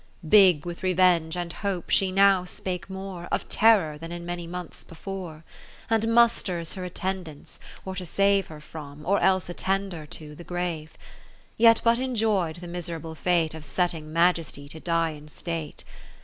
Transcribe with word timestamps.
Big 0.27 0.65
with 0.65 0.81
revenge 0.81 1.37
and 1.37 1.53
hope 1.53 1.91
she 1.91 2.11
now 2.11 2.43
spake 2.43 2.89
more 2.89 3.27
Of 3.31 3.47
terror 3.47 3.99
than 3.99 4.11
in 4.11 4.25
many 4.25 4.47
months 4.47 4.83
be 4.83 4.95
fore; 4.95 5.43
And 5.91 6.07
musters 6.07 6.73
her 6.73 6.83
attendants, 6.83 7.59
or 7.85 7.93
to 7.95 8.03
save 8.07 8.47
Her 8.47 8.59
from, 8.59 9.05
or 9.05 9.19
else 9.19 9.47
attend 9.47 9.93
her 9.93 10.07
to, 10.07 10.33
the 10.33 10.43
grave: 10.43 10.93
Yet 11.55 11.81
but 11.83 11.99
enjoy'd 11.99 12.55
the 12.55 12.67
miserable 12.67 13.13
fate 13.13 13.53
Of 13.53 13.63
setting 13.63 14.11
Majesty, 14.11 14.67
to 14.69 14.79
die 14.79 15.11
in 15.11 15.27
state. 15.27 15.83